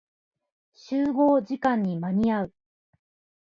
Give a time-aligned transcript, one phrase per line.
[0.73, 2.53] 集合時間に間に合う。